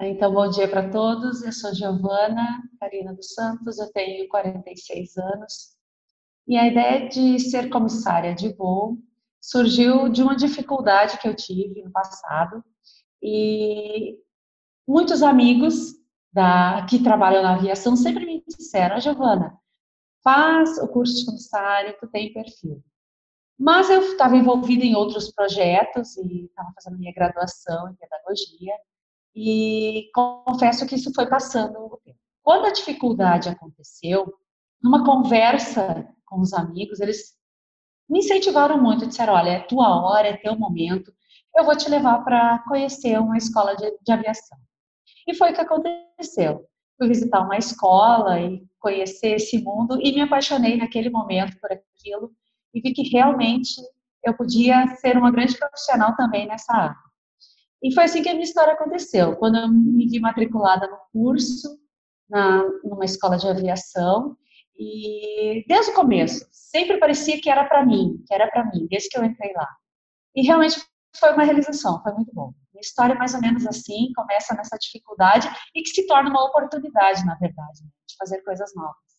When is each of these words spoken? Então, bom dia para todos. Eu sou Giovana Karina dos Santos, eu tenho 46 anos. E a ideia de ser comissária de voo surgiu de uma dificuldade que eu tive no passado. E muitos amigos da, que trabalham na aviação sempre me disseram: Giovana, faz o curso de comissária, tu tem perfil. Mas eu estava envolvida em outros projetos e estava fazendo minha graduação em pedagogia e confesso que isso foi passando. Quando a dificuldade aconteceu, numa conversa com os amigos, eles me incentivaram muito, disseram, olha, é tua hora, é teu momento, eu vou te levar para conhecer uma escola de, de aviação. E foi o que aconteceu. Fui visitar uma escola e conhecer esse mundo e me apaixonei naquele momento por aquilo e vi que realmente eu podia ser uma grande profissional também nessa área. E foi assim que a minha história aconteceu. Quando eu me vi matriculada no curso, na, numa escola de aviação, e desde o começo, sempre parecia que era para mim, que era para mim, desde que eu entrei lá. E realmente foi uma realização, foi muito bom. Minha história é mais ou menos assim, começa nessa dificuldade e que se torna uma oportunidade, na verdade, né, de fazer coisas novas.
Então, 0.00 0.32
bom 0.32 0.48
dia 0.50 0.68
para 0.68 0.90
todos. 0.90 1.42
Eu 1.42 1.52
sou 1.52 1.72
Giovana 1.72 2.62
Karina 2.80 3.14
dos 3.14 3.32
Santos, 3.32 3.78
eu 3.78 3.90
tenho 3.92 4.28
46 4.28 5.16
anos. 5.16 5.76
E 6.48 6.56
a 6.56 6.66
ideia 6.66 7.08
de 7.08 7.38
ser 7.38 7.70
comissária 7.70 8.34
de 8.34 8.52
voo 8.54 8.98
surgiu 9.40 10.08
de 10.08 10.22
uma 10.22 10.34
dificuldade 10.36 11.18
que 11.18 11.28
eu 11.28 11.36
tive 11.36 11.82
no 11.82 11.92
passado. 11.92 12.62
E 13.22 14.18
muitos 14.86 15.22
amigos 15.22 15.94
da, 16.32 16.84
que 16.90 17.02
trabalham 17.02 17.42
na 17.42 17.54
aviação 17.54 17.94
sempre 17.94 18.26
me 18.26 18.42
disseram: 18.46 19.00
Giovana, 19.00 19.56
faz 20.24 20.76
o 20.78 20.88
curso 20.88 21.16
de 21.16 21.24
comissária, 21.24 21.96
tu 22.00 22.08
tem 22.08 22.32
perfil. 22.32 22.82
Mas 23.56 23.88
eu 23.88 24.02
estava 24.02 24.36
envolvida 24.36 24.84
em 24.84 24.96
outros 24.96 25.30
projetos 25.32 26.16
e 26.16 26.46
estava 26.46 26.72
fazendo 26.74 26.98
minha 26.98 27.14
graduação 27.14 27.88
em 27.88 27.94
pedagogia 27.94 28.74
e 29.34 30.10
confesso 30.14 30.86
que 30.86 30.94
isso 30.94 31.12
foi 31.14 31.28
passando. 31.28 32.00
Quando 32.42 32.66
a 32.66 32.72
dificuldade 32.72 33.48
aconteceu, 33.48 34.32
numa 34.82 35.04
conversa 35.04 36.08
com 36.26 36.40
os 36.40 36.52
amigos, 36.52 37.00
eles 37.00 37.34
me 38.08 38.18
incentivaram 38.18 38.80
muito, 38.80 39.06
disseram, 39.06 39.34
olha, 39.34 39.50
é 39.50 39.60
tua 39.60 40.02
hora, 40.02 40.28
é 40.28 40.36
teu 40.36 40.56
momento, 40.56 41.12
eu 41.56 41.64
vou 41.64 41.76
te 41.76 41.88
levar 41.88 42.22
para 42.24 42.58
conhecer 42.68 43.18
uma 43.18 43.36
escola 43.36 43.74
de, 43.76 43.90
de 44.02 44.12
aviação. 44.12 44.58
E 45.26 45.34
foi 45.34 45.52
o 45.52 45.54
que 45.54 45.60
aconteceu. 45.60 46.66
Fui 46.98 47.08
visitar 47.08 47.40
uma 47.40 47.56
escola 47.56 48.40
e 48.40 48.64
conhecer 48.78 49.36
esse 49.36 49.62
mundo 49.62 49.98
e 50.00 50.12
me 50.12 50.20
apaixonei 50.20 50.76
naquele 50.76 51.10
momento 51.10 51.58
por 51.58 51.72
aquilo 51.72 52.32
e 52.72 52.80
vi 52.80 52.92
que 52.92 53.08
realmente 53.08 53.80
eu 54.22 54.34
podia 54.34 54.86
ser 54.96 55.16
uma 55.16 55.30
grande 55.30 55.56
profissional 55.56 56.14
também 56.16 56.46
nessa 56.46 56.72
área. 56.72 56.96
E 57.82 57.92
foi 57.92 58.04
assim 58.04 58.22
que 58.22 58.28
a 58.28 58.32
minha 58.32 58.44
história 58.44 58.72
aconteceu. 58.72 59.36
Quando 59.36 59.58
eu 59.58 59.68
me 59.68 60.08
vi 60.08 60.20
matriculada 60.20 60.86
no 60.86 60.98
curso, 61.12 61.78
na, 62.28 62.62
numa 62.82 63.04
escola 63.04 63.36
de 63.36 63.46
aviação, 63.46 64.36
e 64.76 65.64
desde 65.68 65.92
o 65.92 65.94
começo, 65.94 66.46
sempre 66.50 66.98
parecia 66.98 67.40
que 67.40 67.48
era 67.48 67.64
para 67.64 67.84
mim, 67.84 68.22
que 68.26 68.34
era 68.34 68.48
para 68.50 68.64
mim, 68.64 68.86
desde 68.90 69.08
que 69.08 69.18
eu 69.18 69.24
entrei 69.24 69.52
lá. 69.52 69.68
E 70.34 70.42
realmente 70.42 70.82
foi 71.16 71.32
uma 71.32 71.44
realização, 71.44 72.02
foi 72.02 72.12
muito 72.12 72.32
bom. 72.34 72.52
Minha 72.72 72.80
história 72.80 73.14
é 73.14 73.16
mais 73.18 73.34
ou 73.34 73.40
menos 73.40 73.66
assim, 73.66 74.12
começa 74.16 74.54
nessa 74.54 74.76
dificuldade 74.76 75.48
e 75.74 75.82
que 75.82 75.90
se 75.90 76.06
torna 76.06 76.28
uma 76.28 76.44
oportunidade, 76.44 77.24
na 77.24 77.36
verdade, 77.36 77.84
né, 77.84 77.90
de 78.08 78.16
fazer 78.18 78.42
coisas 78.42 78.74
novas. 78.74 79.13